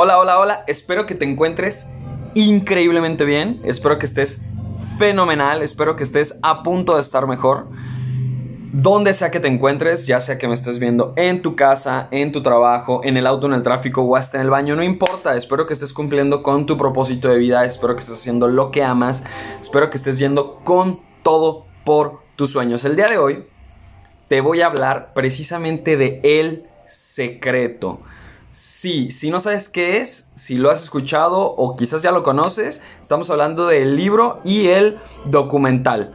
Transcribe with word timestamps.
Hola, 0.00 0.20
hola, 0.20 0.38
hola. 0.38 0.64
Espero 0.68 1.06
que 1.06 1.16
te 1.16 1.24
encuentres 1.24 1.90
increíblemente 2.34 3.24
bien. 3.24 3.60
Espero 3.64 3.98
que 3.98 4.06
estés 4.06 4.42
fenomenal. 4.96 5.60
Espero 5.60 5.96
que 5.96 6.04
estés 6.04 6.38
a 6.40 6.62
punto 6.62 6.94
de 6.94 7.00
estar 7.00 7.26
mejor. 7.26 7.66
Donde 8.72 9.12
sea 9.12 9.32
que 9.32 9.40
te 9.40 9.48
encuentres, 9.48 10.06
ya 10.06 10.20
sea 10.20 10.38
que 10.38 10.46
me 10.46 10.54
estés 10.54 10.78
viendo 10.78 11.14
en 11.16 11.42
tu 11.42 11.56
casa, 11.56 12.06
en 12.12 12.30
tu 12.30 12.44
trabajo, 12.44 13.00
en 13.02 13.16
el 13.16 13.26
auto, 13.26 13.48
en 13.48 13.54
el 13.54 13.64
tráfico 13.64 14.02
o 14.02 14.14
hasta 14.14 14.36
en 14.36 14.44
el 14.44 14.50
baño, 14.50 14.76
no 14.76 14.84
importa. 14.84 15.36
Espero 15.36 15.66
que 15.66 15.72
estés 15.72 15.92
cumpliendo 15.92 16.44
con 16.44 16.64
tu 16.64 16.76
propósito 16.76 17.28
de 17.28 17.38
vida. 17.38 17.64
Espero 17.64 17.94
que 17.94 17.98
estés 17.98 18.20
haciendo 18.20 18.46
lo 18.46 18.70
que 18.70 18.84
amas. 18.84 19.24
Espero 19.60 19.90
que 19.90 19.96
estés 19.96 20.20
yendo 20.20 20.60
con 20.62 21.00
todo 21.24 21.66
por 21.84 22.20
tus 22.36 22.52
sueños. 22.52 22.84
El 22.84 22.94
día 22.94 23.08
de 23.08 23.18
hoy 23.18 23.46
te 24.28 24.42
voy 24.42 24.60
a 24.60 24.66
hablar 24.66 25.12
precisamente 25.12 25.96
de 25.96 26.20
el 26.22 26.68
secreto. 26.86 27.98
Sí, 28.50 29.10
si 29.10 29.30
no 29.30 29.40
sabes 29.40 29.68
qué 29.68 29.98
es, 29.98 30.30
si 30.34 30.56
lo 30.56 30.70
has 30.70 30.82
escuchado 30.82 31.40
o 31.42 31.76
quizás 31.76 32.02
ya 32.02 32.12
lo 32.12 32.22
conoces, 32.22 32.82
estamos 33.02 33.28
hablando 33.30 33.66
del 33.66 33.96
libro 33.96 34.40
y 34.44 34.68
el 34.68 34.98
documental. 35.26 36.14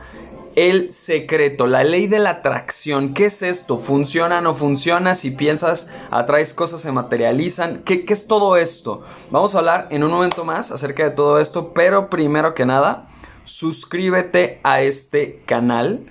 El 0.56 0.92
secreto, 0.94 1.68
la 1.68 1.84
ley 1.84 2.08
de 2.08 2.20
la 2.20 2.30
atracción. 2.32 3.14
¿Qué 3.14 3.26
es 3.26 3.42
esto? 3.42 3.80
¿Funciona 3.80 4.40
o 4.40 4.42
no 4.42 4.56
funciona? 4.56 5.16
Si 5.16 5.32
piensas, 5.32 5.92
atraes 6.12 6.54
cosas, 6.54 6.82
se 6.82 6.92
materializan. 6.92 7.84
¿Qué, 7.84 8.06
¿Qué 8.06 8.14
es 8.14 8.28
todo 8.28 8.58
esto? 8.58 9.04
Vamos 9.32 9.56
a 9.56 9.60
hablar 9.60 9.88
en 9.90 10.04
un 10.04 10.12
momento 10.12 10.44
más 10.44 10.72
acerca 10.72 11.04
de 11.04 11.12
todo 11.12 11.40
esto, 11.40 11.74
pero 11.74 12.10
primero 12.10 12.54
que 12.54 12.66
nada, 12.66 13.08
suscríbete 13.46 14.60
a 14.64 14.82
este 14.82 15.42
canal 15.46 16.06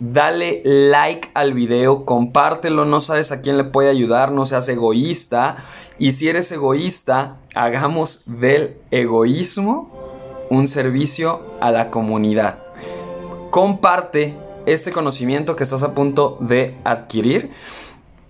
dale 0.00 0.62
like 0.64 1.30
al 1.34 1.52
video, 1.52 2.04
compártelo, 2.04 2.86
no 2.86 3.00
sabes 3.00 3.30
a 3.30 3.42
quién 3.42 3.56
le 3.58 3.64
puede 3.64 3.90
ayudar, 3.90 4.32
no 4.32 4.46
seas 4.46 4.68
egoísta. 4.68 5.64
Y 5.98 6.12
si 6.12 6.28
eres 6.28 6.50
egoísta, 6.50 7.36
hagamos 7.54 8.24
del 8.26 8.78
egoísmo 8.90 9.90
un 10.48 10.66
servicio 10.66 11.42
a 11.60 11.70
la 11.70 11.90
comunidad. 11.90 12.58
Comparte 13.50 14.34
este 14.66 14.90
conocimiento 14.90 15.54
que 15.54 15.64
estás 15.64 15.82
a 15.82 15.94
punto 15.94 16.38
de 16.40 16.76
adquirir 16.84 17.50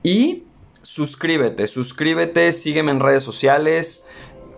y 0.03 0.45
suscríbete, 0.83 1.67
suscríbete, 1.67 2.53
sígueme 2.53 2.91
en 2.91 3.01
redes 3.01 3.23
sociales. 3.23 4.07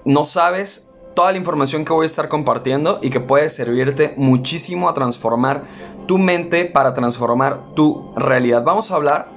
No 0.05 0.25
sabes 0.25 0.89
toda 1.15 1.33
la 1.33 1.39
información 1.39 1.85
que 1.85 1.93
voy 1.93 2.05
a 2.05 2.07
estar 2.07 2.29
compartiendo 2.29 2.99
y 3.03 3.11
que 3.11 3.21
puede 3.21 3.51
servirte 3.51 4.15
muchísimo 4.17 4.89
a 4.89 4.95
transformar 4.95 5.65
tu 6.07 6.19
mente 6.19 6.65
para 6.65 6.95
transformar 6.95 7.75
tu 7.75 8.13
realidad. 8.17 8.63
Vamos 8.65 8.91
a 8.91 8.97
hablar 8.97 9.29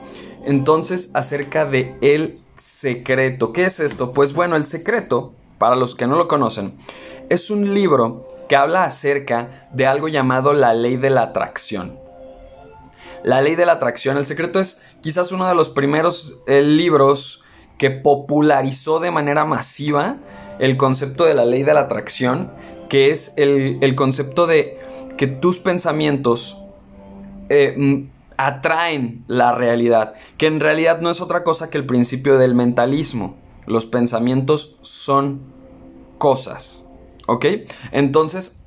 entonces 0.45 1.11
acerca 1.13 1.65
de 1.65 1.95
el 2.01 2.39
secreto. 2.57 3.53
¿Qué 3.53 3.65
es 3.65 3.79
esto? 3.79 4.11
Pues 4.11 4.33
bueno, 4.33 4.55
el 4.55 4.65
secreto, 4.65 5.33
para 5.57 5.75
los 5.75 5.95
que 5.95 6.07
no 6.07 6.15
lo 6.17 6.27
conocen, 6.27 6.73
es 7.29 7.49
un 7.49 7.73
libro 7.73 8.27
que 8.47 8.55
habla 8.55 8.83
acerca 8.83 9.67
de 9.71 9.87
algo 9.87 10.07
llamado 10.07 10.53
la 10.53 10.73
ley 10.73 10.97
de 10.97 11.09
la 11.09 11.23
atracción. 11.23 11.97
La 13.23 13.41
ley 13.41 13.55
de 13.55 13.65
la 13.65 13.73
atracción, 13.73 14.17
el 14.17 14.25
secreto 14.25 14.59
es 14.59 14.83
quizás 15.01 15.31
uno 15.31 15.47
de 15.47 15.55
los 15.55 15.69
primeros 15.69 16.39
eh, 16.45 16.61
libros 16.61 17.43
que 17.77 17.89
popularizó 17.89 18.99
de 18.99 19.11
manera 19.11 19.45
masiva 19.45 20.17
el 20.59 20.77
concepto 20.77 21.25
de 21.25 21.33
la 21.33 21.45
ley 21.45 21.63
de 21.63 21.73
la 21.73 21.81
atracción, 21.81 22.51
que 22.87 23.09
es 23.09 23.33
el, 23.35 23.95
concepto 23.95 24.47
de 24.47 24.79
que 25.17 25.27
tus 25.27 25.59
pensamientos 25.59 26.61
eh, 27.49 28.07
atraen 28.37 29.23
la 29.27 29.53
realidad, 29.53 30.13
que 30.37 30.47
en 30.47 30.59
realidad 30.59 31.01
no 31.01 31.09
es 31.09 31.21
otra 31.21 31.43
cosa 31.43 31.69
que 31.69 31.77
el 31.77 31.85
principio 31.85 32.37
del 32.37 32.55
mentalismo. 32.55 33.37
Los 33.65 33.85
pensamientos 33.85 34.77
son 34.81 35.41
cosas, 36.17 36.87
¿ok? 37.27 37.45
Entonces, 37.91 38.63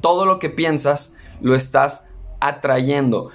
todo 0.00 0.26
lo 0.26 0.38
que 0.38 0.50
piensas 0.50 1.14
lo 1.40 1.54
estás 1.54 2.08
atrayendo. 2.40 3.30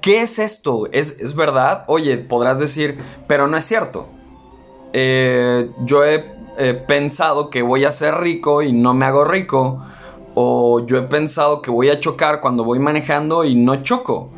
¿Qué 0.00 0.22
es 0.22 0.38
esto? 0.38 0.86
¿Es, 0.92 1.18
¿Es, 1.18 1.34
verdad? 1.34 1.84
Oye, 1.88 2.18
podrás 2.18 2.60
decir, 2.60 2.98
pero 3.26 3.48
no 3.48 3.56
es 3.56 3.64
cierto. 3.64 4.08
Eh, 4.92 5.70
yo 5.84 6.04
he 6.04 6.24
pensado 6.86 7.50
que 7.50 7.62
voy 7.62 7.84
a 7.84 7.92
ser 7.92 8.14
rico 8.16 8.62
y 8.62 8.72
no 8.72 8.94
me 8.94 9.06
hago 9.06 9.24
rico. 9.24 9.82
O 10.40 10.86
yo 10.86 10.98
he 10.98 11.02
pensado 11.02 11.62
que 11.62 11.70
voy 11.72 11.90
a 11.90 11.98
chocar 11.98 12.40
cuando 12.40 12.62
voy 12.62 12.78
manejando 12.78 13.42
y 13.42 13.56
no 13.56 13.82
choco. 13.82 14.30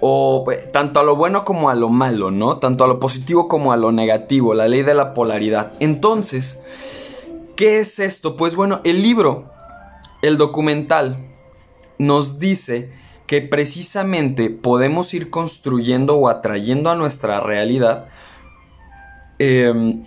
O 0.00 0.44
pues, 0.46 0.72
tanto 0.72 0.98
a 0.98 1.02
lo 1.02 1.14
bueno 1.14 1.44
como 1.44 1.68
a 1.68 1.74
lo 1.74 1.90
malo, 1.90 2.30
¿no? 2.30 2.56
Tanto 2.56 2.84
a 2.84 2.86
lo 2.86 2.98
positivo 2.98 3.46
como 3.46 3.70
a 3.70 3.76
lo 3.76 3.92
negativo, 3.92 4.54
la 4.54 4.66
ley 4.66 4.80
de 4.82 4.94
la 4.94 5.12
polaridad. 5.12 5.74
Entonces, 5.78 6.64
¿qué 7.54 7.80
es 7.80 7.98
esto? 7.98 8.34
Pues 8.38 8.56
bueno, 8.56 8.80
el 8.84 9.02
libro, 9.02 9.44
el 10.22 10.38
documental, 10.38 11.18
nos 11.98 12.38
dice 12.38 12.90
que 13.26 13.42
precisamente 13.42 14.48
podemos 14.48 15.12
ir 15.12 15.28
construyendo 15.28 16.16
o 16.16 16.30
atrayendo 16.30 16.88
a 16.88 16.94
nuestra 16.94 17.40
realidad 17.40 18.08
eh, 19.38 20.02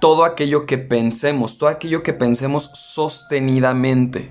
todo 0.00 0.24
aquello 0.24 0.64
que 0.64 0.78
pensemos, 0.78 1.58
todo 1.58 1.68
aquello 1.68 2.02
que 2.02 2.14
pensemos 2.14 2.70
sostenidamente. 2.72 4.30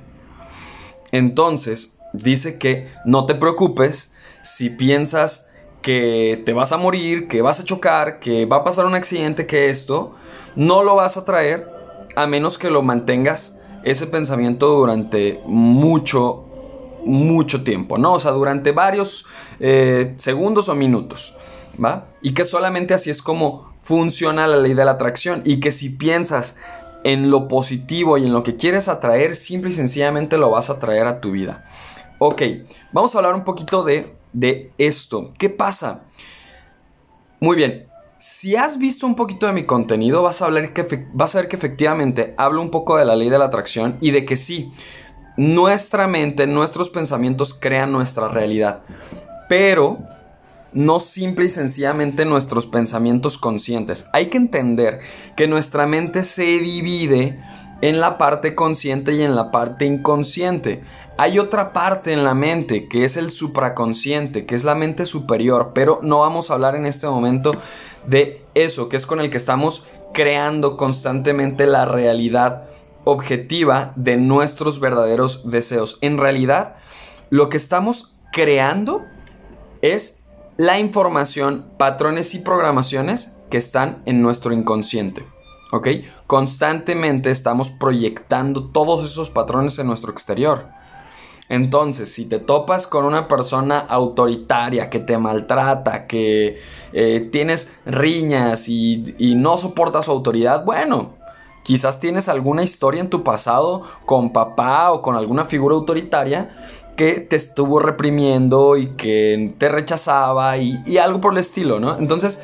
Entonces, 1.15 1.97
dice 2.11 2.57
que 2.57 2.89
no 3.05 3.25
te 3.25 3.35
preocupes 3.35 4.13
si 4.43 4.69
piensas 4.69 5.49
que 5.81 6.43
te 6.45 6.51
vas 6.51 6.73
a 6.73 6.77
morir, 6.77 7.29
que 7.29 7.41
vas 7.41 7.61
a 7.61 7.63
chocar, 7.63 8.19
que 8.19 8.45
va 8.45 8.57
a 8.57 8.63
pasar 8.65 8.85
un 8.85 8.95
accidente, 8.95 9.45
que 9.45 9.69
esto, 9.69 10.13
no 10.57 10.83
lo 10.83 10.95
vas 10.95 11.15
a 11.15 11.23
traer 11.23 11.69
a 12.17 12.27
menos 12.27 12.57
que 12.57 12.69
lo 12.69 12.81
mantengas 12.81 13.57
ese 13.83 14.07
pensamiento 14.07 14.67
durante 14.67 15.39
mucho, 15.45 16.43
mucho 17.05 17.63
tiempo, 17.63 17.97
¿no? 17.97 18.13
O 18.13 18.19
sea, 18.19 18.31
durante 18.31 18.73
varios 18.73 19.25
eh, 19.61 20.15
segundos 20.17 20.67
o 20.67 20.75
minutos, 20.75 21.37
¿va? 21.81 22.07
Y 22.21 22.33
que 22.33 22.43
solamente 22.43 22.93
así 22.93 23.09
es 23.09 23.21
como 23.21 23.73
funciona 23.83 24.47
la 24.47 24.57
ley 24.57 24.73
de 24.73 24.83
la 24.83 24.91
atracción 24.91 25.43
y 25.45 25.61
que 25.61 25.71
si 25.71 25.91
piensas 25.91 26.57
en 27.05 27.29
lo 27.29 27.47
positivo 27.47 28.17
y 28.17 28.25
en 28.25 28.33
lo 28.33 28.43
que 28.43 28.55
quieres 28.55 28.87
atraer, 28.87 29.35
simple 29.35 29.69
y 29.69 29.73
sencillamente 29.73 30.39
lo 30.39 30.49
vas 30.49 30.71
a 30.71 30.79
traer 30.79 31.05
a 31.05 31.21
tu 31.21 31.31
vida. 31.31 31.63
Ok, 32.17 32.41
vamos 32.91 33.13
a 33.13 33.19
hablar 33.19 33.35
un 33.35 33.43
poquito 33.43 33.83
de, 33.83 34.15
de 34.33 34.71
esto. 34.79 35.31
¿Qué 35.37 35.51
pasa? 35.51 36.01
Muy 37.39 37.55
bien, 37.55 37.85
si 38.17 38.55
has 38.55 38.79
visto 38.79 39.05
un 39.05 39.15
poquito 39.15 39.45
de 39.45 39.53
mi 39.53 39.67
contenido, 39.67 40.23
vas 40.23 40.41
a, 40.41 40.45
hablar 40.45 40.73
que, 40.73 41.05
vas 41.13 41.35
a 41.35 41.41
ver 41.41 41.47
que 41.47 41.55
efectivamente 41.55 42.33
hablo 42.37 42.59
un 42.59 42.71
poco 42.71 42.97
de 42.97 43.05
la 43.05 43.15
ley 43.15 43.29
de 43.29 43.37
la 43.37 43.45
atracción 43.45 43.97
y 44.01 44.09
de 44.09 44.25
que 44.25 44.35
sí, 44.35 44.71
nuestra 45.37 46.07
mente, 46.07 46.47
nuestros 46.47 46.89
pensamientos 46.89 47.53
crean 47.53 47.91
nuestra 47.91 48.29
realidad. 48.29 48.81
Pero 49.47 49.99
no 50.75 50.99
simple 50.99 51.45
y 51.45 51.49
sencillamente 51.49 52.25
nuestros 52.25 52.67
pensamientos 52.67 53.37
conscientes. 53.37 54.07
Hay 54.13 54.27
que 54.27 54.37
entender 54.37 54.99
que 55.35 55.47
nuestra 55.47 55.87
mente 55.87 56.23
se 56.23 56.43
divide 56.43 57.41
en 57.81 57.99
la 57.99 58.17
parte 58.17 58.55
consciente 58.55 59.13
y 59.13 59.21
en 59.21 59.35
la 59.35 59.51
parte 59.51 59.85
inconsciente. 59.85 60.83
Hay 61.17 61.39
otra 61.39 61.71
parte 61.71 62.11
en 62.11 62.25
la 62.25 62.33
mente 62.33 62.89
que 62.89 63.05
es 63.05 63.15
el 63.15 63.31
supraconsciente, 63.31 64.45
que 64.45 64.53
es 64.53 64.65
la 64.65 64.75
mente 64.75 65.05
superior, 65.05 65.71
pero 65.73 66.01
no 66.03 66.19
vamos 66.19 66.51
a 66.51 66.55
hablar 66.55 66.75
en 66.75 66.85
este 66.85 67.07
momento 67.07 67.53
de 68.05 68.41
eso, 68.53 68.89
que 68.89 68.97
es 68.97 69.05
con 69.05 69.21
el 69.21 69.29
que 69.29 69.37
estamos 69.37 69.87
creando 70.13 70.75
constantemente 70.75 71.67
la 71.67 71.85
realidad 71.85 72.65
objetiva 73.05 73.93
de 73.95 74.17
nuestros 74.17 74.81
verdaderos 74.81 75.49
deseos. 75.49 75.99
En 76.01 76.17
realidad, 76.17 76.75
lo 77.29 77.47
que 77.47 77.57
estamos 77.57 78.15
creando 78.33 79.03
es 79.81 80.19
la 80.57 80.79
información, 80.79 81.65
patrones 81.77 82.33
y 82.35 82.39
programaciones 82.39 83.37
que 83.49 83.57
están 83.57 84.01
en 84.05 84.21
nuestro 84.21 84.53
inconsciente. 84.53 85.25
¿Ok? 85.71 85.87
Constantemente 86.27 87.31
estamos 87.31 87.69
proyectando 87.69 88.69
todos 88.69 89.03
esos 89.03 89.29
patrones 89.29 89.77
en 89.79 89.87
nuestro 89.87 90.11
exterior. 90.11 90.67
Entonces, 91.49 92.11
si 92.11 92.27
te 92.27 92.39
topas 92.39 92.87
con 92.87 93.05
una 93.05 93.27
persona 93.27 93.79
autoritaria 93.79 94.89
que 94.89 94.99
te 94.99 95.17
maltrata, 95.17 96.07
que 96.07 96.59
eh, 96.93 97.29
tienes 97.31 97.77
riñas 97.85 98.67
y, 98.67 99.15
y 99.19 99.35
no 99.35 99.57
soportas 99.57 100.05
su 100.05 100.11
autoridad, 100.11 100.65
bueno, 100.65 101.13
quizás 101.63 101.99
tienes 101.99 102.29
alguna 102.29 102.63
historia 102.63 103.01
en 103.01 103.09
tu 103.09 103.23
pasado 103.23 103.83
con 104.05 104.33
papá 104.33 104.91
o 104.91 105.01
con 105.01 105.15
alguna 105.15 105.45
figura 105.45 105.75
autoritaria 105.75 106.55
que 106.95 107.19
te 107.19 107.35
estuvo 107.35 107.79
reprimiendo 107.79 108.77
y 108.77 108.87
que 108.95 109.53
te 109.57 109.69
rechazaba 109.69 110.57
y, 110.57 110.97
algo 110.97 111.21
por 111.21 111.33
el 111.33 111.39
estilo, 111.39 111.79
¿no? 111.79 111.97
Entonces, 111.97 112.41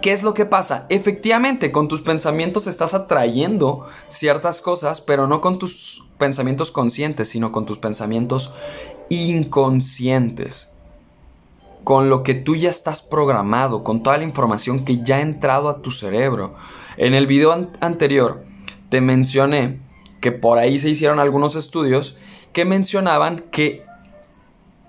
¿qué 0.00 0.12
es 0.12 0.22
lo 0.22 0.34
que 0.34 0.44
pasa? 0.44 0.86
Efectivamente, 0.88 1.70
con 1.70 1.88
tus 1.88 2.02
pensamientos 2.02 2.66
estás 2.66 2.94
atrayendo 2.94 3.86
ciertas 4.08 4.60
cosas, 4.60 5.00
pero 5.00 5.26
no 5.26 5.40
con 5.40 5.58
tus 5.58 6.04
pensamientos 6.18 6.72
conscientes, 6.72 7.28
sino 7.28 7.52
con 7.52 7.66
tus 7.66 7.78
pensamientos 7.78 8.54
inconscientes. 9.08 10.68
con 11.84 12.08
lo 12.08 12.22
que 12.22 12.34
tú 12.34 12.54
ya 12.54 12.70
estás 12.70 13.02
programado, 13.02 13.82
con 13.82 14.04
toda 14.04 14.16
la 14.16 14.22
información 14.22 14.84
que 14.84 15.02
ya 15.02 15.16
ha 15.16 15.20
entrado 15.20 15.68
a 15.68 15.82
tu 15.82 15.90
cerebro. 15.90 16.54
En 16.96 17.12
el 17.12 17.26
video 17.26 17.50
anterior 17.80 18.44
te 18.88 19.00
mencioné 19.00 19.80
que 20.20 20.30
por 20.30 20.58
ahí 20.58 20.78
se 20.78 20.90
hicieron 20.90 21.18
algunos 21.18 21.56
estudios 21.56 22.18
que 22.52 22.64
mencionaban 22.64 23.44
que 23.50 23.84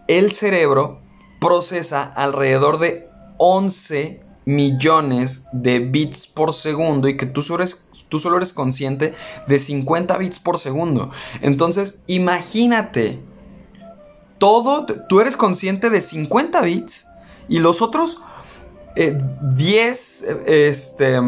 el 0.08 0.32
cerebro 0.32 1.00
procesa 1.40 2.04
alrededor 2.04 2.80
de 2.80 3.10
11 3.38 4.22
millones 4.46 5.46
de 5.54 5.80
bits 5.80 6.28
por 6.28 6.54
segundo 6.54 7.08
y 7.08 7.18
que 7.18 7.26
tú 7.26 7.42
solo, 7.42 7.64
eres, 7.64 7.88
tú 8.10 8.20
solo 8.20 8.38
eres 8.38 8.54
consciente 8.54 9.14
de 9.48 9.60
50 9.60 10.18
bits 10.18 10.40
por 10.40 10.60
segundo. 10.60 11.12
Entonces, 11.42 12.04
imagínate, 12.08 13.20
todo, 14.38 14.86
tú 15.08 15.22
eres 15.22 15.38
consciente 15.38 15.90
de 15.90 16.02
50 16.02 16.62
bits 16.62 17.08
y 17.48 17.60
los 17.60 17.82
otros 17.82 18.22
eh, 18.96 19.18
10, 19.42 20.24
eh, 20.24 20.68
este 20.70 21.20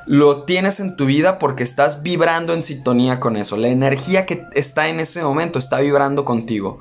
Lo 0.07 0.43
tienes 0.43 0.79
en 0.79 0.95
tu 0.95 1.05
vida 1.05 1.37
porque 1.37 1.63
estás 1.63 2.01
vibrando 2.01 2.53
en 2.53 2.63
sintonía 2.63 3.19
con 3.19 3.35
eso. 3.35 3.57
La 3.57 3.67
energía 3.67 4.25
que 4.25 4.45
está 4.53 4.87
en 4.87 5.01
ese 5.01 5.21
momento 5.21 5.59
está 5.59 5.79
vibrando 5.79 6.23
contigo. 6.23 6.79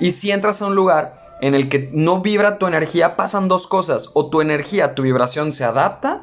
Y 0.00 0.10
si 0.10 0.32
entras 0.32 0.60
a 0.60 0.66
un 0.66 0.74
lugar 0.74 1.36
en 1.40 1.54
el 1.54 1.68
que 1.68 1.88
no 1.92 2.20
vibra 2.20 2.58
tu 2.58 2.66
energía, 2.66 3.14
pasan 3.14 3.46
dos 3.46 3.68
cosas. 3.68 4.10
O 4.14 4.28
tu 4.28 4.40
energía, 4.40 4.96
tu 4.96 5.02
vibración 5.02 5.52
se 5.52 5.62
adapta, 5.62 6.22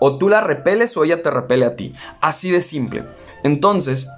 o 0.00 0.18
tú 0.18 0.28
la 0.28 0.40
repeles 0.40 0.96
o 0.96 1.02
ella 1.02 1.20
te 1.20 1.30
repele 1.30 1.66
a 1.66 1.74
ti. 1.74 1.94
Así 2.20 2.52
de 2.52 2.60
simple. 2.60 3.02
Entonces, 3.42 4.08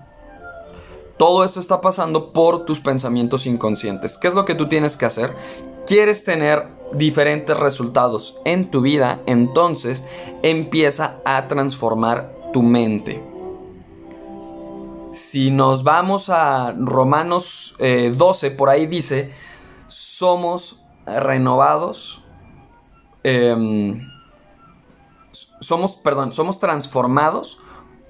todo 1.16 1.44
esto 1.44 1.60
está 1.60 1.80
pasando 1.80 2.34
por 2.34 2.66
tus 2.66 2.80
pensamientos 2.80 3.46
inconscientes. 3.46 4.18
¿Qué 4.18 4.28
es 4.28 4.34
lo 4.34 4.44
que 4.44 4.54
tú 4.54 4.68
tienes 4.68 4.98
que 4.98 5.06
hacer? 5.06 5.30
¿Quieres 5.86 6.24
tener 6.24 6.73
diferentes 6.92 7.56
resultados 7.56 8.40
en 8.44 8.70
tu 8.70 8.80
vida? 8.80 9.20
Entonces 9.26 10.06
empieza 10.42 11.20
a 11.24 11.48
transformar 11.48 12.32
tu 12.52 12.62
mente 12.62 13.34
si 15.14 15.50
nos 15.50 15.84
vamos 15.84 16.28
a 16.28 16.74
Romanos 16.76 17.76
12, 17.78 18.46
eh, 18.46 18.50
por 18.50 18.68
ahí 18.68 18.86
dice, 18.86 19.32
somos 19.86 20.84
renovados, 21.06 22.24
em, 23.22 24.00
somos, 25.60 25.92
perdón, 25.92 26.34
somos 26.34 26.58
transformados 26.58 27.60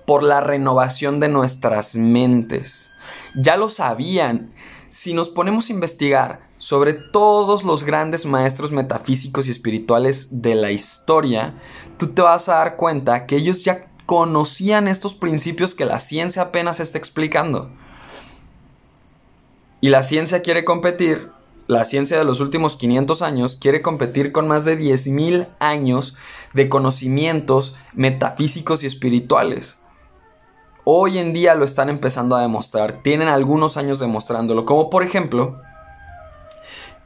por 0.07 0.23
la 0.23 0.41
renovación 0.41 1.21
de 1.21 1.29
nuestras 1.29 1.95
mentes. 1.95 2.93
Ya 3.35 3.57
lo 3.57 3.69
sabían. 3.69 4.53
Si 4.89 5.13
nos 5.13 5.29
ponemos 5.29 5.69
a 5.69 5.73
investigar 5.73 6.49
sobre 6.65 6.95
todos 6.95 7.63
los 7.63 7.85
grandes 7.85 8.25
maestros 8.25 8.73
metafísicos 8.73 9.47
y 9.47 9.51
espirituales 9.51 10.41
de 10.41 10.55
la 10.55 10.71
historia, 10.71 11.61
tú 11.99 12.15
te 12.15 12.23
vas 12.23 12.49
a 12.49 12.55
dar 12.55 12.77
cuenta 12.77 13.27
que 13.27 13.37
ellos 13.37 13.65
ya 13.65 13.89
conocían 14.07 14.89
estos 14.89 15.13
principios 15.13 15.75
que 15.75 15.85
la 15.85 15.99
ciencia 15.99 16.41
apenas 16.41 16.81
está 16.81 16.97
explicando. 16.97 17.69
Y 19.83 19.91
la 19.91 20.03
ciencia 20.03 20.41
quiere 20.41 20.65
competir, 20.65 21.29
la 21.67 21.85
ciencia 21.85 22.17
de 22.17 22.25
los 22.25 22.41
últimos 22.41 22.77
500 22.77 23.21
años 23.21 23.59
quiere 23.61 23.83
competir 23.83 24.33
con 24.33 24.49
más 24.49 24.65
de 24.65 24.79
10.000 24.79 25.49
años 25.59 26.17
de 26.55 26.71
conocimientos 26.71 27.77
metafísicos 27.93 28.83
y 28.85 28.87
espirituales. 28.87 29.83
Hoy 30.85 31.19
en 31.19 31.35
día 31.35 31.57
lo 31.57 31.67
están 31.67 31.91
empezando 31.91 32.35
a 32.37 32.41
demostrar, 32.41 33.03
tienen 33.03 33.29
algunos 33.29 33.77
años 33.77 34.01
demostrándolo, 34.01 34.65
como 34.65 34.89
por 34.89 35.03
ejemplo 35.03 35.61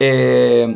eh, 0.00 0.74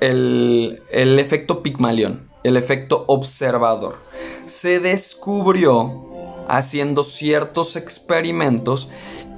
el, 0.00 0.82
el 0.90 1.18
efecto 1.18 1.62
Pigmalión, 1.62 2.28
el 2.44 2.56
efecto 2.56 3.04
observador 3.06 4.10
se 4.50 4.80
descubrió 4.80 6.04
haciendo 6.48 7.04
ciertos 7.04 7.76
experimentos 7.76 8.90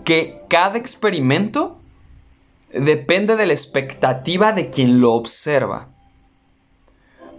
que 0.05 0.41
cada 0.49 0.79
experimento 0.79 1.77
depende 2.73 3.37
de 3.37 3.47
la 3.47 3.53
expectativa 3.53 4.53
de 4.53 4.71
quien 4.71 5.01
lo 5.01 5.13
observa. 5.13 5.89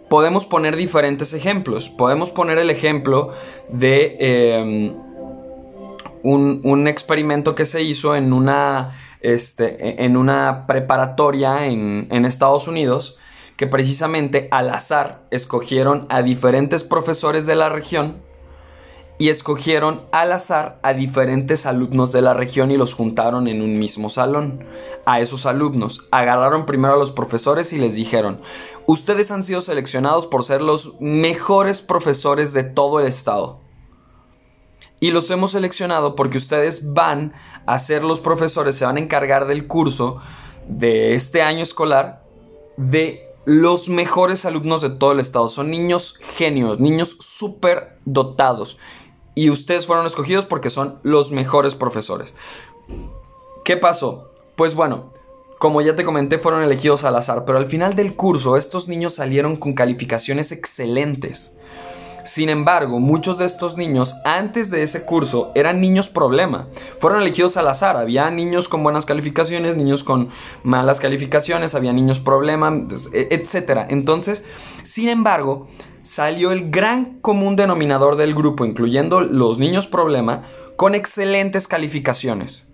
Podemos 0.09 0.45
poner 0.45 0.75
diferentes 0.75 1.33
ejemplos. 1.33 1.89
Podemos 1.89 2.29
poner 2.29 2.59
el 2.59 2.69
ejemplo 2.69 3.33
de 3.67 4.15
em, 4.19 4.93
un, 6.21 6.87
experimento 6.87 7.55
que 7.55 7.65
se 7.65 7.81
hizo 7.81 8.15
en 8.15 8.31
una, 8.31 8.95
este, 9.23 10.03
en 10.05 10.15
una 10.15 10.67
preparatoria 10.67 11.67
en 11.67 12.25
Estados 12.25 12.67
Unidos 12.67 13.17
que 13.57 13.67
precisamente 13.67 14.47
al 14.51 14.69
azar 14.69 15.23
escogieron 15.31 16.05
a 16.09 16.21
diferentes 16.21 16.83
profesores 16.83 17.45
de 17.45 17.55
la 17.55 17.69
región 17.69 18.17
y 19.19 19.29
escogieron 19.29 20.01
al 20.11 20.31
azar 20.31 20.79
a 20.81 20.93
diferentes 20.93 21.65
alumnos 21.65 22.11
de 22.11 22.21
la 22.21 22.33
región 22.33 22.71
y 22.71 22.77
los 22.77 22.93
juntaron 22.93 23.47
en 23.47 23.61
un 23.61 23.79
mismo 23.79 24.09
salón. 24.09 24.65
A 25.05 25.21
esos 25.21 25.45
alumnos 25.45 26.07
agarraron 26.11 26.65
primero 26.65 26.95
a 26.95 26.97
los 26.97 27.11
profesores 27.11 27.73
y 27.73 27.77
les 27.77 27.95
dijeron, 27.95 28.41
ustedes 28.87 29.31
han 29.31 29.43
sido 29.43 29.61
seleccionados 29.61 30.27
por 30.27 30.43
ser 30.43 30.61
los 30.61 30.99
mejores 30.99 31.81
profesores 31.81 32.53
de 32.53 32.63
todo 32.63 32.99
el 32.99 33.07
estado. 33.07 33.62
Y 35.03 35.11
los 35.11 35.29
hemos 35.31 35.51
seleccionado 35.51 36.15
porque 36.15 36.37
ustedes 36.37 36.93
van 36.93 37.33
a 37.65 37.77
ser 37.77 38.05
los 38.05 38.21
profesores, 38.21 38.75
se 38.75 38.85
van 38.85 38.95
a 38.95 39.01
encargar 39.01 39.47
del 39.47 39.67
curso 39.67 40.21
de 40.65 41.13
este 41.13 41.41
año 41.41 41.61
escolar 41.61 42.23
de 42.77 43.27
los 43.43 43.89
mejores 43.89 44.45
alumnos 44.45 44.81
de 44.81 44.91
todo 44.91 45.11
el 45.11 45.19
estado. 45.19 45.49
Son 45.49 45.69
niños 45.69 46.21
genios, 46.37 46.79
niños 46.79 47.17
súper 47.19 47.97
dotados. 48.05 48.79
Y 49.35 49.49
ustedes 49.49 49.87
fueron 49.87 50.05
escogidos 50.05 50.45
porque 50.45 50.69
son 50.69 50.99
los 51.03 51.31
mejores 51.31 51.75
profesores. 51.75 52.37
¿Qué 53.65 53.75
pasó? 53.75 54.31
Pues 54.55 54.73
bueno, 54.73 55.11
como 55.59 55.81
ya 55.81 55.97
te 55.97 56.05
comenté, 56.05 56.39
fueron 56.39 56.63
elegidos 56.63 57.03
al 57.03 57.17
azar, 57.17 57.43
pero 57.43 57.57
al 57.57 57.65
final 57.65 57.97
del 57.97 58.15
curso 58.15 58.55
estos 58.55 58.87
niños 58.87 59.15
salieron 59.15 59.57
con 59.57 59.73
calificaciones 59.73 60.53
excelentes. 60.53 61.57
Sin 62.25 62.49
embargo, 62.49 62.99
muchos 62.99 63.37
de 63.37 63.45
estos 63.45 63.75
niños 63.77 64.15
antes 64.23 64.69
de 64.69 64.83
ese 64.83 65.05
curso 65.05 65.51
eran 65.55 65.81
niños 65.81 66.09
problema. 66.09 66.67
Fueron 66.99 67.21
elegidos 67.21 67.57
al 67.57 67.67
azar. 67.67 67.97
Había 67.97 68.29
niños 68.29 68.69
con 68.69 68.81
buenas 68.81 69.05
calificaciones, 69.05 69.75
niños 69.75 70.03
con 70.03 70.29
malas 70.63 70.99
calificaciones, 70.99 71.75
había 71.75 71.91
niños 71.91 72.19
problema, 72.19 72.73
e, 73.13 73.27
etc. 73.31 73.87
Entonces, 73.89 74.45
sin 74.83 75.09
embargo, 75.09 75.67
salió 76.03 76.51
el 76.51 76.69
gran 76.69 77.19
común 77.19 77.55
denominador 77.55 78.15
del 78.15 78.35
grupo, 78.35 78.65
incluyendo 78.65 79.21
los 79.21 79.57
niños 79.57 79.87
problema, 79.87 80.43
con 80.75 80.95
excelentes 80.95 81.67
calificaciones. 81.67 82.69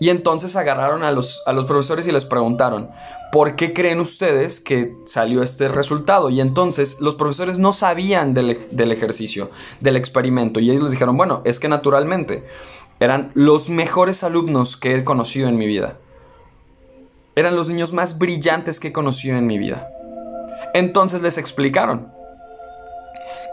Y 0.00 0.10
entonces 0.10 0.56
agarraron 0.56 1.04
a 1.04 1.12
los, 1.12 1.42
a 1.46 1.52
los 1.52 1.66
profesores 1.66 2.08
y 2.08 2.12
les 2.12 2.24
preguntaron, 2.24 2.90
¿por 3.32 3.56
qué 3.56 3.72
creen 3.72 3.98
ustedes 3.98 4.60
que 4.60 4.94
salió 5.06 5.42
este 5.42 5.66
resultado? 5.68 6.28
Y 6.28 6.42
entonces 6.42 7.00
los 7.00 7.14
profesores 7.14 7.58
no 7.58 7.72
sabían 7.72 8.34
del, 8.34 8.50
ejercicio, 8.92 9.50
del 9.80 9.96
experimento, 9.96 10.60
y 10.60 10.70
ellos 10.70 10.82
les 10.82 10.92
dijeron, 10.92 11.16
bueno, 11.16 11.40
es 11.46 11.58
que 11.58 11.68
naturalmente 11.68 12.46
eran 13.00 13.32
los 13.32 13.70
mejores 13.70 14.22
alumnos 14.22 14.76
que 14.76 14.94
he 14.94 15.02
conocido 15.04 15.48
en 15.48 15.56
mi 15.56 15.66
vida. 15.66 15.96
Eran 17.34 17.56
los 17.56 17.68
niños 17.68 17.94
más 17.94 18.18
brillantes 18.18 18.78
que 18.78 18.88
he 18.88 18.92
conocido 18.92 19.38
en 19.38 19.46
mi 19.46 19.56
vida. 19.56 19.88
Entonces 20.74 21.22
les 21.22 21.38
explicaron 21.38 22.12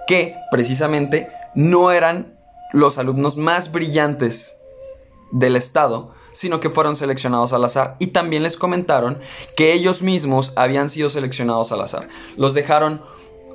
que 0.08 0.36
precisamente 0.52 1.30
no 1.56 1.92
eran 1.92 2.38
los 2.74 2.98
alumnos 2.98 3.38
más 3.38 3.72
brillantes 3.72 4.60
del 5.32 5.56
estado, 5.56 6.12
sino 6.32 6.60
que 6.60 6.70
fueron 6.70 6.96
seleccionados 6.96 7.54
al 7.54 7.66
azar. 7.66 7.96
Y 8.00 8.08
también 8.08 8.44
les 8.44 8.58
comentaron 8.58 9.20
que 9.56 9.74
ellos 9.74 10.02
mismos 10.02 10.54
habían 10.56 10.90
sido 10.90 11.10
seleccionados 11.10 11.72
al 11.72 11.82
azar. 11.82 12.08
Los 12.38 12.54
dejaron 12.54 13.02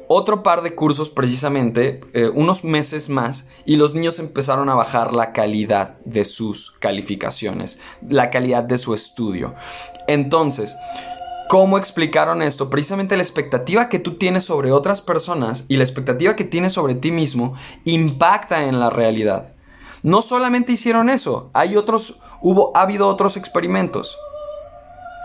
otro 0.09 0.43
par 0.43 0.63
de 0.63 0.75
cursos 0.75 1.11
precisamente, 1.11 2.01
eh, 2.13 2.29
unos 2.29 2.65
meses 2.65 3.09
más, 3.09 3.49
y 3.65 3.77
los 3.77 3.95
niños 3.95 4.19
empezaron 4.19 4.69
a 4.69 4.75
bajar 4.75 5.15
la 5.15 5.33
calidad 5.33 5.99
de 6.05 6.25
sus 6.25 6.73
calificaciones, 6.73 7.81
la 8.07 8.31
calidad 8.31 8.65
de 8.65 8.79
su 8.79 8.95
estudio. 8.95 9.55
Entonces, 10.07 10.77
¿Cómo 11.47 11.77
explicaron 11.77 12.41
esto? 12.41 12.71
Precisamente 12.71 13.19
la 13.19 13.23
expectativa 13.23 13.91
que 13.91 13.99
tú 13.99 14.17
tienes 14.17 14.45
sobre 14.45 14.73
otras 14.73 15.03
personas 15.03 15.67
y 15.69 15.77
la 15.77 15.85
expectativa 15.85 16.37
que 16.37 16.45
tienes 16.45 16.73
sobre 16.73 16.95
ti 16.95 17.11
mismo 17.11 17.55
impacta 17.85 18.65
en 18.65 18.81
la 18.81 18.89
realidad. 18.89 19.54
No 20.05 20.21
solamente 20.21 20.73
hicieron 20.73 21.09
eso, 21.09 21.49
hay 21.55 21.77
otros 21.79 22.21
hubo, 22.43 22.77
ha 22.77 22.83
habido 22.83 23.09
otros 23.09 23.39
experimentos 23.39 24.19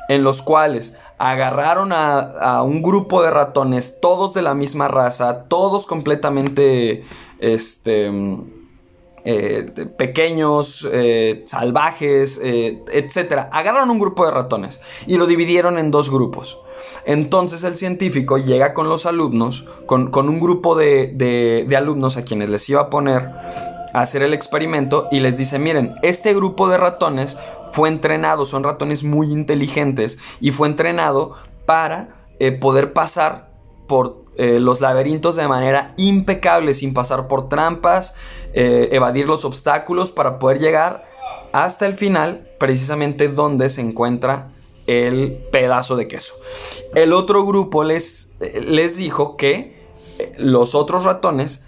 en 0.08 0.24
los 0.24 0.42
cuales 0.42 0.98
agarraron 1.18 1.92
a, 1.92 2.64
un 2.64 2.82
grupo 2.82 3.22
de 3.22 3.30
ratones, 3.30 4.00
todos 4.02 4.34
de 4.34 4.42
la 4.42 4.54
misma 4.54 4.88
raza, 4.88 5.44
todos 5.50 5.86
completamente, 5.86 7.04
este, 7.40 8.10
eh, 9.26 9.70
pequeños, 9.98 10.88
eh, 10.94 11.44
salvajes, 11.46 12.40
eh, 12.42 12.82
etc. 12.94 13.50
Agarraron 13.52 13.90
un 13.90 14.00
grupo 14.00 14.26
de 14.26 14.32
ratones 14.32 14.82
y 15.06 15.18
lo 15.18 15.28
dividieron 15.28 15.78
en 15.78 15.92
dos 15.92 16.10
grupos. 16.10 16.58
Entonces 17.04 17.66
el 17.66 17.76
científico 17.76 18.38
llega 18.38 18.74
con 18.74 18.88
los 18.88 19.06
alumnos, 19.06 19.68
con, 19.86 20.10
un 20.16 20.40
grupo 20.40 20.76
de, 20.76 21.66
de 21.68 21.76
alumnos 21.76 22.16
a 22.16 22.24
quienes 22.24 22.48
les 22.48 22.68
iba 22.70 22.80
a 22.80 22.90
poner 22.90 23.30
hacer 23.94 24.24
el 24.24 24.34
experimento 24.34 25.08
y 25.12 25.20
les 25.20 25.38
dice, 25.38 25.60
miren, 25.60 25.96
este 26.02 26.34
grupo 26.34 26.70
de 26.70 26.78
ratones 26.78 27.38
fue 27.72 27.90
entrenado, 27.90 28.46
son 28.46 28.64
ratones 28.64 29.04
muy 29.04 29.32
inteligentes 29.32 30.20
y 30.40 30.52
fue 30.52 30.68
entrenado 30.68 31.36
para 31.66 32.26
eh, 32.40 32.52
poder 32.52 32.94
pasar 32.94 33.50
por 33.88 34.24
eh, 34.38 34.60
los 34.60 34.82
laberintos 34.82 35.36
de 35.36 35.48
manera 35.48 35.94
impecable, 35.98 36.74
sin 36.74 36.94
pasar 36.94 37.28
por 37.28 37.50
trampas, 37.50 38.16
eh, 38.54 38.90
evadir 38.92 39.28
los 39.28 39.46
obstáculos 39.46 40.12
para 40.12 40.40
poder 40.40 40.60
llegar 40.60 41.10
hasta 41.52 41.86
el 41.86 41.96
final, 41.96 42.48
precisamente 42.60 43.28
donde 43.28 43.70
se 43.70 43.82
encuentra 43.82 44.50
el 44.88 45.40
pedazo 45.52 45.96
de 45.96 46.08
queso. 46.08 46.34
El 46.96 47.14
otro 47.14 47.46
grupo 47.46 47.84
les, 47.84 48.34
les 48.40 48.96
dijo 48.98 49.36
que 49.38 49.80
los 50.38 50.76
otros 50.76 51.04
ratones 51.04 51.66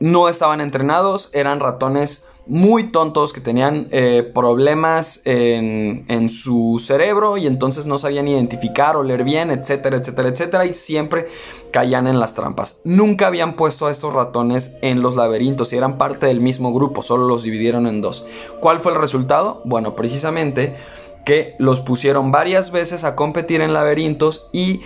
no 0.00 0.28
estaban 0.28 0.60
entrenados, 0.60 1.30
eran 1.32 1.60
ratones 1.60 2.26
muy 2.46 2.84
tontos 2.84 3.32
que 3.32 3.40
tenían 3.40 3.88
eh, 3.90 4.30
problemas 4.34 5.20
en, 5.24 6.04
en, 6.08 6.28
su 6.28 6.80
cerebro 6.80 7.36
y 7.36 7.46
entonces 7.46 7.86
no 7.86 7.98
sabían 7.98 8.28
identificar 8.28 8.96
o 8.96 9.02
leer 9.02 9.24
bien, 9.24 9.50
etcétera, 9.50 9.96
etcétera, 9.96 10.28
etcétera, 10.28 10.64
y 10.64 10.74
siempre 10.74 11.26
caían 11.72 12.06
en 12.06 12.20
las 12.20 12.34
trampas. 12.34 12.80
Nunca 12.84 13.26
habían 13.26 13.54
puesto 13.54 13.86
a 13.86 13.90
estos 13.90 14.14
ratones 14.14 14.76
en 14.80 15.02
los 15.02 15.16
laberintos 15.16 15.72
y 15.72 15.76
eran 15.76 15.98
parte 15.98 16.26
del 16.26 16.40
mismo 16.40 16.72
grupo, 16.72 17.02
solo 17.02 17.26
los 17.26 17.42
dividieron 17.42 17.86
en 17.88 18.00
dos. 18.00 18.26
¿Cuál 18.60 18.78
fue 18.78 18.92
el 18.92 18.98
resultado? 18.98 19.60
Bueno, 19.64 19.96
precisamente 19.96 20.76
que 21.24 21.56
los 21.58 21.80
pusieron 21.80 22.30
varias 22.30 22.70
veces 22.70 23.02
a 23.02 23.16
competir 23.16 23.60
en 23.60 23.72
laberintos 23.72 24.48
y 24.52 24.82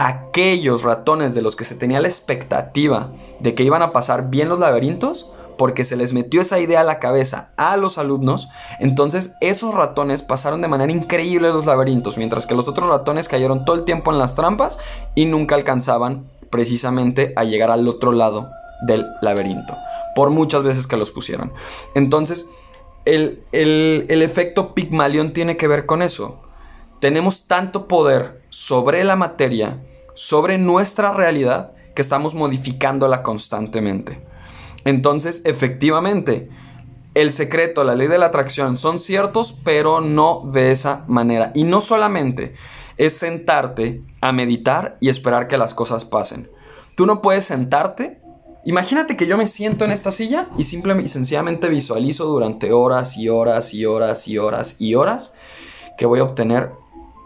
aquellos 0.00 0.84
ratones 0.84 1.34
de 1.34 1.42
los 1.42 1.56
que 1.56 1.64
se 1.64 1.74
tenía 1.74 1.98
la 1.98 2.06
expectativa 2.06 3.10
de 3.40 3.56
que 3.56 3.64
iban 3.64 3.82
a 3.82 3.90
pasar 3.90 4.30
bien 4.30 4.48
los 4.48 4.60
laberintos, 4.60 5.32
porque 5.56 5.84
se 5.84 5.96
les 5.96 6.12
metió 6.12 6.40
esa 6.40 6.60
idea 6.60 6.82
a 6.82 6.84
la 6.84 7.00
cabeza 7.00 7.50
a 7.56 7.76
los 7.76 7.98
alumnos, 7.98 8.48
entonces 8.78 9.34
esos 9.40 9.74
ratones 9.74 10.22
pasaron 10.22 10.62
de 10.62 10.68
manera 10.68 10.92
increíble 10.92 11.48
los 11.48 11.66
laberintos, 11.66 12.16
mientras 12.16 12.46
que 12.46 12.54
los 12.54 12.68
otros 12.68 12.88
ratones 12.88 13.26
cayeron 13.26 13.64
todo 13.64 13.74
el 13.74 13.84
tiempo 13.84 14.12
en 14.12 14.20
las 14.20 14.36
trampas 14.36 14.78
y 15.16 15.24
nunca 15.24 15.56
alcanzaban 15.56 16.30
precisamente 16.48 17.32
a 17.34 17.42
llegar 17.42 17.72
al 17.72 17.88
otro 17.88 18.12
lado 18.12 18.50
del 18.86 19.04
laberinto, 19.20 19.76
por 20.14 20.30
muchas 20.30 20.62
veces 20.62 20.86
que 20.86 20.96
los 20.96 21.10
pusieron. 21.10 21.52
Entonces, 21.96 22.48
el, 23.04 23.42
el 23.50 24.22
efecto 24.22 24.74
Pigmalión 24.74 25.32
tiene 25.32 25.56
que 25.56 25.66
ver 25.66 25.86
con 25.86 26.02
eso. 26.02 26.40
Tenemos 27.00 27.48
tanto 27.48 27.88
poder 27.88 28.42
sobre 28.50 29.02
la 29.02 29.16
materia 29.16 29.78
sobre 30.18 30.58
nuestra 30.58 31.12
realidad 31.12 31.74
que 31.94 32.02
estamos 32.02 32.34
modificándola 32.34 33.22
constantemente. 33.22 34.20
Entonces, 34.84 35.42
efectivamente, 35.44 36.48
el 37.14 37.32
secreto, 37.32 37.84
la 37.84 37.94
ley 37.94 38.08
de 38.08 38.18
la 38.18 38.26
atracción 38.26 38.78
son 38.78 38.98
ciertos, 38.98 39.56
pero 39.62 40.00
no 40.00 40.50
de 40.52 40.72
esa 40.72 41.04
manera. 41.06 41.52
Y 41.54 41.62
no 41.62 41.80
solamente 41.80 42.56
es 42.96 43.16
sentarte 43.16 44.02
a 44.20 44.32
meditar 44.32 44.96
y 45.00 45.08
esperar 45.08 45.46
que 45.46 45.56
las 45.56 45.72
cosas 45.72 46.04
pasen. 46.04 46.50
Tú 46.96 47.06
no 47.06 47.22
puedes 47.22 47.44
sentarte. 47.44 48.20
Imagínate 48.64 49.16
que 49.16 49.28
yo 49.28 49.36
me 49.38 49.46
siento 49.46 49.84
en 49.84 49.92
esta 49.92 50.10
silla 50.10 50.48
y 50.58 50.64
simplemente 50.64 51.06
y 51.06 51.10
sencillamente 51.10 51.68
visualizo 51.68 52.24
durante 52.24 52.72
horas 52.72 53.16
y 53.16 53.28
horas 53.28 53.72
y 53.72 53.86
horas 53.86 54.26
y 54.26 54.36
horas 54.36 54.80
y 54.80 54.96
horas 54.96 55.36
que 55.96 56.06
voy 56.06 56.18
a 56.18 56.24
obtener 56.24 56.72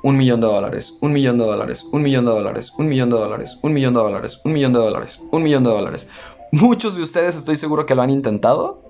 un 0.03 0.17
millón 0.17 0.41
de 0.41 0.47
dólares, 0.47 0.99
un 1.01 1.13
millón 1.13 1.39
de 1.39 1.45
dólares, 1.45 1.89
un 1.93 2.03
millón 2.03 2.25
de 2.25 2.33
dólares, 2.33 2.73
un 2.77 2.89
millón 2.89 3.11
de 3.11 3.17
dólares, 3.17 3.61
un 3.63 3.73
millón 3.73 3.93
de 3.95 4.01
dólares, 4.01 4.41
un 4.45 4.53
millón 4.53 4.73
de 4.73 4.79
dólares, 4.79 5.23
un 5.31 5.43
millón 5.43 5.65
de 5.65 5.71
dólares. 5.71 6.11
Muchos 6.51 6.97
de 6.97 7.03
ustedes 7.03 7.37
estoy 7.37 7.57
seguro 7.57 7.87
que 7.87 7.95
lo 7.95 8.03
han 8.03 8.11
intentado. 8.11 8.83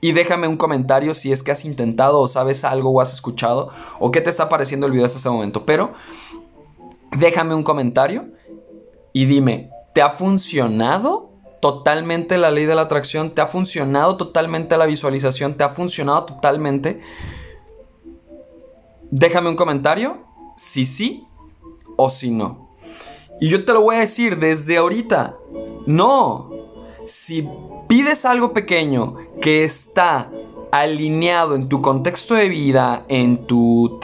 Y 0.00 0.12
déjame 0.12 0.46
un 0.46 0.56
comentario 0.56 1.12
si 1.14 1.32
es 1.32 1.42
que 1.42 1.50
has 1.50 1.64
intentado 1.64 2.20
o 2.20 2.28
sabes 2.28 2.64
algo 2.64 2.90
o 2.90 3.00
has 3.00 3.12
escuchado 3.12 3.70
o 3.98 4.12
qué 4.12 4.20
te 4.20 4.30
está 4.30 4.48
pareciendo 4.48 4.86
el 4.86 4.92
video 4.92 5.06
hasta 5.06 5.18
este 5.18 5.28
momento. 5.28 5.66
Pero 5.66 5.92
déjame 7.16 7.54
un 7.54 7.64
comentario 7.64 8.26
y 9.12 9.24
dime, 9.24 9.70
¿te 9.94 10.02
ha 10.02 10.10
funcionado 10.10 11.30
totalmente 11.60 12.38
la 12.38 12.52
ley 12.52 12.66
de 12.66 12.76
la 12.76 12.82
atracción? 12.82 13.32
¿Te 13.32 13.40
ha 13.40 13.48
funcionado 13.48 14.16
totalmente 14.16 14.76
la 14.76 14.86
visualización? 14.86 15.54
¿Te 15.54 15.64
ha 15.64 15.70
funcionado 15.70 16.26
totalmente? 16.26 17.00
Déjame 19.10 19.48
un 19.48 19.56
comentario 19.56 20.18
si 20.56 20.84
sí 20.84 21.26
o 21.96 22.10
si 22.10 22.30
no. 22.30 22.68
Y 23.40 23.48
yo 23.48 23.64
te 23.64 23.72
lo 23.72 23.82
voy 23.82 23.96
a 23.96 24.00
decir 24.00 24.38
desde 24.38 24.76
ahorita. 24.76 25.36
No. 25.86 26.50
Si 27.06 27.48
pides 27.86 28.24
algo 28.24 28.52
pequeño 28.52 29.16
que 29.40 29.64
está 29.64 30.30
alineado 30.70 31.54
en 31.54 31.68
tu 31.68 31.80
contexto 31.80 32.34
de 32.34 32.48
vida, 32.48 33.04
en 33.08 33.46
tu 33.46 33.98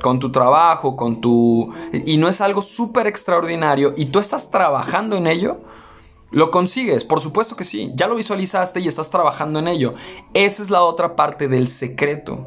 con 0.00 0.18
tu 0.18 0.30
trabajo, 0.30 0.96
con 0.96 1.20
tu 1.20 1.72
y 1.92 2.16
no 2.16 2.28
es 2.28 2.40
algo 2.40 2.62
súper 2.62 3.06
extraordinario 3.06 3.94
y 3.96 4.06
tú 4.06 4.18
estás 4.18 4.50
trabajando 4.50 5.16
en 5.16 5.26
ello, 5.26 5.58
lo 6.30 6.50
consigues, 6.50 7.04
por 7.04 7.20
supuesto 7.20 7.56
que 7.56 7.64
sí. 7.64 7.92
Ya 7.94 8.06
lo 8.06 8.16
visualizaste 8.16 8.80
y 8.80 8.88
estás 8.88 9.10
trabajando 9.10 9.58
en 9.58 9.68
ello. 9.68 9.94
Esa 10.34 10.62
es 10.62 10.70
la 10.70 10.82
otra 10.82 11.14
parte 11.14 11.48
del 11.48 11.68
secreto, 11.68 12.46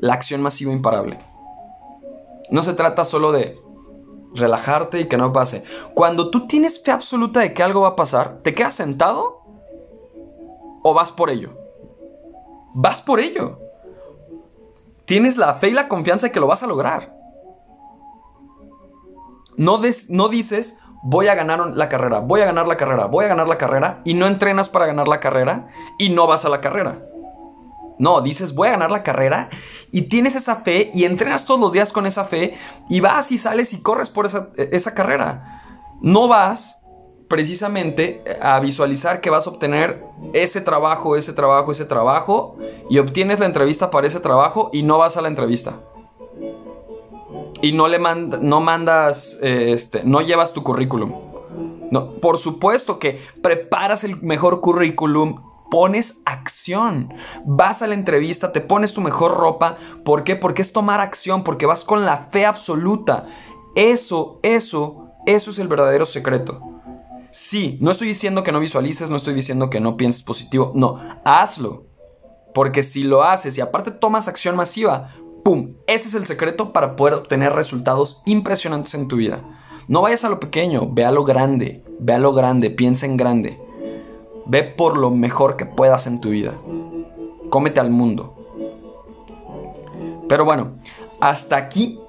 la 0.00 0.14
acción 0.14 0.42
masiva 0.42 0.72
imparable. 0.72 1.18
No 2.50 2.62
se 2.62 2.74
trata 2.74 3.04
solo 3.04 3.32
de 3.32 3.60
relajarte 4.34 5.00
y 5.00 5.06
que 5.06 5.16
no 5.16 5.32
pase. 5.32 5.64
Cuando 5.94 6.30
tú 6.30 6.46
tienes 6.46 6.82
fe 6.82 6.90
absoluta 6.90 7.40
de 7.40 7.52
que 7.52 7.62
algo 7.62 7.82
va 7.82 7.88
a 7.88 7.96
pasar, 7.96 8.40
¿te 8.42 8.54
quedas 8.54 8.74
sentado? 8.74 9.42
¿O 10.82 10.94
vas 10.94 11.12
por 11.12 11.30
ello? 11.30 11.50
Vas 12.74 13.02
por 13.02 13.20
ello. 13.20 13.58
Tienes 15.04 15.36
la 15.36 15.54
fe 15.54 15.68
y 15.68 15.72
la 15.72 15.88
confianza 15.88 16.26
de 16.26 16.32
que 16.32 16.40
lo 16.40 16.46
vas 16.46 16.62
a 16.62 16.66
lograr. 16.66 17.14
No, 19.56 19.80
no 20.10 20.28
dices, 20.28 20.78
voy 21.02 21.28
a 21.28 21.34
ganar 21.34 21.58
la 21.74 21.88
carrera, 21.88 22.20
voy 22.20 22.42
a 22.42 22.46
ganar 22.46 22.68
la 22.68 22.76
carrera, 22.76 23.06
voy 23.06 23.24
a 23.24 23.28
ganar 23.28 23.48
la 23.48 23.58
carrera, 23.58 24.02
y 24.04 24.14
no 24.14 24.26
entrenas 24.26 24.68
para 24.68 24.86
ganar 24.86 25.08
la 25.08 25.20
carrera 25.20 25.68
y 25.98 26.10
no 26.10 26.26
vas 26.26 26.44
a 26.44 26.48
la 26.48 26.60
carrera. 26.60 27.02
No, 27.98 28.20
dices, 28.20 28.54
voy 28.54 28.68
a 28.68 28.72
ganar 28.72 28.90
la 28.90 29.02
carrera 29.02 29.50
y 29.90 30.02
tienes 30.02 30.34
esa 30.34 30.56
fe 30.56 30.90
y 30.94 31.04
entrenas 31.04 31.46
todos 31.46 31.60
los 31.60 31.72
días 31.72 31.92
con 31.92 32.06
esa 32.06 32.24
fe 32.24 32.56
y 32.88 33.00
vas 33.00 33.32
y 33.32 33.38
sales 33.38 33.72
y 33.72 33.80
corres 33.80 34.08
por 34.10 34.26
esa, 34.26 34.50
esa 34.56 34.94
carrera. 34.94 35.62
No 36.00 36.28
vas 36.28 36.78
precisamente 37.28 38.24
a 38.40 38.58
visualizar 38.58 39.20
que 39.20 39.30
vas 39.30 39.46
a 39.46 39.50
obtener 39.50 40.02
ese 40.32 40.60
trabajo, 40.60 41.16
ese 41.16 41.32
trabajo, 41.32 41.72
ese 41.72 41.84
trabajo 41.84 42.56
y 42.88 42.98
obtienes 42.98 43.38
la 43.38 43.46
entrevista 43.46 43.90
para 43.90 44.06
ese 44.06 44.20
trabajo 44.20 44.70
y 44.72 44.82
no 44.82 44.98
vas 44.98 45.16
a 45.16 45.22
la 45.22 45.28
entrevista. 45.28 45.74
Y 47.60 47.72
no 47.72 47.88
le 47.88 47.98
no 47.98 48.60
mandas, 48.60 49.38
eh, 49.42 49.72
este, 49.72 50.04
no 50.04 50.20
llevas 50.20 50.52
tu 50.52 50.62
currículum. 50.62 51.12
No, 51.90 52.12
por 52.14 52.38
supuesto 52.38 52.98
que 52.98 53.20
preparas 53.42 54.04
el 54.04 54.20
mejor 54.20 54.60
currículum, 54.60 55.42
pones 55.70 56.22
acción. 56.24 57.12
Vas 57.44 57.82
a 57.82 57.86
la 57.86 57.94
entrevista, 57.94 58.52
te 58.52 58.60
pones 58.60 58.94
tu 58.94 59.00
mejor 59.00 59.36
ropa. 59.36 59.76
¿Por 60.04 60.24
qué? 60.24 60.36
Porque 60.36 60.62
es 60.62 60.72
tomar 60.72 61.00
acción, 61.00 61.44
porque 61.44 61.66
vas 61.66 61.84
con 61.84 62.04
la 62.04 62.28
fe 62.30 62.46
absoluta. 62.46 63.24
Eso, 63.74 64.40
eso, 64.42 65.12
eso 65.26 65.50
es 65.50 65.58
el 65.58 65.68
verdadero 65.68 66.06
secreto. 66.06 66.60
Sí, 67.30 67.78
no 67.80 67.90
estoy 67.90 68.08
diciendo 68.08 68.42
que 68.42 68.52
no 68.52 68.60
visualices, 68.60 69.10
no 69.10 69.16
estoy 69.16 69.34
diciendo 69.34 69.70
que 69.70 69.80
no 69.80 69.96
pienses 69.96 70.22
positivo, 70.22 70.72
no, 70.74 71.00
hazlo. 71.24 71.84
Porque 72.54 72.82
si 72.82 73.04
lo 73.04 73.22
haces 73.22 73.56
y 73.58 73.60
aparte 73.60 73.90
tomas 73.90 74.26
acción 74.26 74.56
masiva, 74.56 75.10
¡pum! 75.44 75.74
Ese 75.86 76.08
es 76.08 76.14
el 76.14 76.26
secreto 76.26 76.72
para 76.72 76.96
poder 76.96 77.14
obtener 77.14 77.52
resultados 77.52 78.22
impresionantes 78.24 78.94
en 78.94 79.06
tu 79.06 79.16
vida. 79.16 79.42
No 79.86 80.02
vayas 80.02 80.24
a 80.24 80.28
lo 80.28 80.40
pequeño, 80.40 80.88
ve 80.90 81.04
a 81.04 81.12
lo 81.12 81.24
grande, 81.24 81.84
ve 82.00 82.14
a 82.14 82.18
lo 82.18 82.32
grande, 82.32 82.70
piensa 82.70 83.06
en 83.06 83.16
grande. 83.16 83.60
Ve 84.48 84.64
por 84.64 84.96
lo 84.96 85.10
mejor 85.10 85.56
que 85.56 85.66
puedas 85.66 86.06
en 86.06 86.20
tu 86.20 86.30
vida. 86.30 86.54
Cómete 87.50 87.80
al 87.80 87.90
mundo. 87.90 88.34
Pero 90.28 90.44
bueno, 90.44 90.72
hasta 91.20 91.56
aquí, 91.56 92.00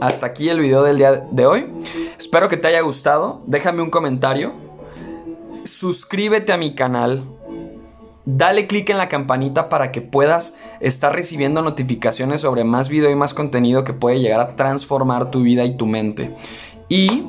hasta 0.00 0.26
aquí 0.26 0.48
el 0.48 0.58
video 0.60 0.82
del 0.82 0.98
día 0.98 1.12
de 1.30 1.46
hoy. 1.46 1.66
Espero 2.18 2.48
que 2.48 2.56
te 2.56 2.66
haya 2.66 2.80
gustado. 2.80 3.42
Déjame 3.46 3.82
un 3.82 3.90
comentario. 3.90 4.52
Suscríbete 5.64 6.52
a 6.52 6.56
mi 6.56 6.74
canal. 6.74 7.24
Dale 8.24 8.66
click 8.66 8.90
en 8.90 8.98
la 8.98 9.08
campanita 9.08 9.68
para 9.68 9.92
que 9.92 10.00
puedas 10.00 10.56
estar 10.80 11.14
recibiendo 11.14 11.62
notificaciones 11.62 12.40
sobre 12.40 12.64
más 12.64 12.88
video 12.88 13.10
y 13.10 13.14
más 13.14 13.34
contenido 13.34 13.84
que 13.84 13.92
puede 13.92 14.18
llegar 14.18 14.40
a 14.40 14.56
transformar 14.56 15.30
tu 15.30 15.42
vida 15.42 15.64
y 15.64 15.76
tu 15.76 15.86
mente. 15.86 16.34
Y 16.88 17.24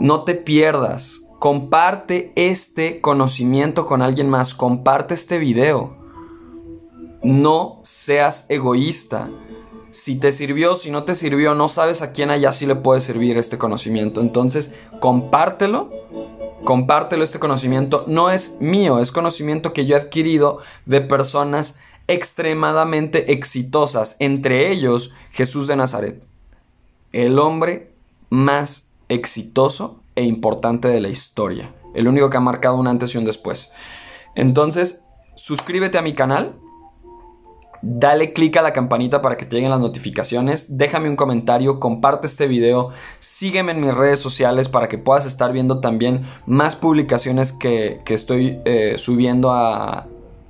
no 0.00 0.24
te 0.24 0.34
pierdas 0.34 1.25
Comparte 1.38 2.32
este 2.34 3.00
conocimiento 3.00 3.86
con 3.86 4.00
alguien 4.00 4.30
más. 4.30 4.54
Comparte 4.54 5.14
este 5.14 5.38
video. 5.38 5.96
No 7.22 7.80
seas 7.82 8.46
egoísta. 8.48 9.28
Si 9.90 10.18
te 10.18 10.32
sirvió, 10.32 10.76
si 10.76 10.90
no 10.90 11.04
te 11.04 11.14
sirvió, 11.14 11.54
no 11.54 11.68
sabes 11.68 12.02
a 12.02 12.12
quién 12.12 12.30
allá 12.30 12.52
sí 12.52 12.66
le 12.66 12.76
puede 12.76 13.00
servir 13.00 13.36
este 13.36 13.58
conocimiento. 13.58 14.20
Entonces, 14.20 14.74
compártelo. 15.00 15.90
Compártelo 16.64 17.22
este 17.22 17.38
conocimiento. 17.38 18.04
No 18.06 18.30
es 18.30 18.60
mío, 18.60 18.98
es 18.98 19.12
conocimiento 19.12 19.72
que 19.72 19.86
yo 19.86 19.96
he 19.96 20.00
adquirido 20.00 20.58
de 20.86 21.00
personas 21.00 21.78
extremadamente 22.08 23.32
exitosas. 23.32 24.16
Entre 24.20 24.70
ellos, 24.70 25.12
Jesús 25.32 25.66
de 25.66 25.76
Nazaret. 25.76 26.26
El 27.12 27.38
hombre 27.38 27.92
más 28.30 28.90
exitoso 29.08 30.00
e 30.16 30.24
importante 30.24 30.88
de 30.88 31.00
la 31.00 31.08
historia. 31.08 31.72
El 31.94 32.08
único 32.08 32.28
que 32.28 32.36
ha 32.36 32.40
marcado 32.40 32.76
un 32.76 32.88
antes 32.88 33.14
y 33.14 33.18
un 33.18 33.24
después. 33.24 33.72
Entonces, 34.34 35.06
suscríbete 35.34 35.98
a 35.98 36.02
mi 36.02 36.14
canal. 36.14 36.56
Dale 37.82 38.32
click 38.32 38.56
a 38.56 38.62
la 38.62 38.72
campanita 38.72 39.22
para 39.22 39.36
que 39.36 39.44
te 39.44 39.54
lleguen 39.54 39.70
las 39.70 39.80
notificaciones. 39.80 40.76
Déjame 40.76 41.08
un 41.08 41.16
comentario, 41.16 41.78
comparte 41.78 42.26
este 42.26 42.48
video, 42.48 42.90
sígueme 43.20 43.72
en 43.72 43.80
mis 43.80 43.94
redes 43.94 44.18
sociales 44.18 44.68
para 44.68 44.88
que 44.88 44.98
puedas 44.98 45.26
estar 45.26 45.52
viendo 45.52 45.80
también 45.80 46.26
más 46.46 46.74
publicaciones 46.74 47.52
que, 47.52 48.02
estoy 48.08 48.60
eh, 48.64 48.94
subiendo 48.96 49.52
a 49.52 50.08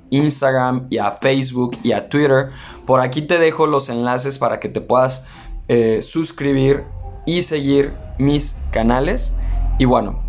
Instagram 0.09 0.87
y 0.89 0.97
a 0.97 1.11
Facebook 1.11 1.77
y 1.83 1.91
a 1.91 2.09
Twitter. 2.09 2.49
Por 2.85 3.01
aquí 3.01 3.21
te 3.21 3.37
dejo 3.37 3.67
los 3.67 3.89
enlaces 3.89 4.37
para 4.37 4.59
que 4.59 4.69
te 4.69 4.81
puedas 4.81 5.25
eh, 5.67 6.01
suscribir 6.01 6.85
y 7.25 7.41
seguir 7.41 7.91
mis 8.17 8.57
canales. 8.71 9.35
Y 9.77 9.85
bueno, 9.85 10.19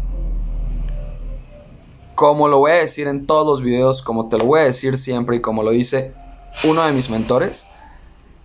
como 2.15 2.49
lo 2.49 2.59
voy 2.59 2.73
a 2.73 2.75
decir 2.75 3.09
en 3.09 3.27
todos 3.27 3.47
los 3.47 3.63
videos, 3.63 4.03
como 4.03 4.29
te 4.29 4.39
lo 4.39 4.45
voy 4.45 4.61
a 4.61 4.65
decir 4.65 4.99
siempre 4.99 5.37
y 5.37 5.41
como 5.41 5.63
lo 5.63 5.71
dice 5.71 6.15
uno 6.65 6.85
de 6.85 6.93
mis 6.93 7.09
mentores, 7.09 7.69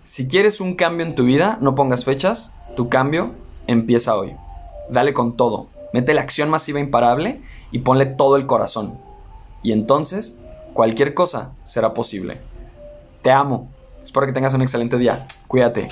si 0.04 0.28
quieres 0.28 0.60
un 0.60 0.76
cambio 0.76 1.04
en 1.04 1.14
tu 1.14 1.24
vida, 1.24 1.58
no 1.60 1.74
pongas 1.74 2.04
fechas, 2.04 2.56
tu 2.76 2.88
cambio 2.88 3.32
empieza 3.66 4.16
hoy. 4.16 4.36
Dale 4.88 5.12
con 5.12 5.36
todo, 5.36 5.66
mete 5.92 6.14
la 6.14 6.20
acción 6.20 6.50
masiva 6.50 6.80
imparable 6.80 7.42
y 7.72 7.80
ponle 7.80 8.06
todo 8.06 8.36
el 8.36 8.46
corazón. 8.46 8.98
Y 9.62 9.72
entonces, 9.72 10.38
cualquier 10.72 11.14
cosa 11.14 11.52
será 11.64 11.94
posible. 11.94 12.38
Te 13.22 13.32
amo. 13.32 13.70
Espero 14.02 14.26
que 14.26 14.32
tengas 14.32 14.54
un 14.54 14.62
excelente 14.62 14.98
día. 14.98 15.26
Cuídate. 15.48 15.88